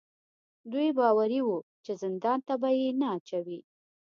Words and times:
دوی 0.71 0.89
باوري 0.97 1.39
وو 1.43 1.57
چې 1.83 1.91
زندان 2.01 2.39
ته 2.47 2.53
به 2.61 2.69
یې 2.79 2.89
نه 2.99 3.07
اچوي. 3.15 3.59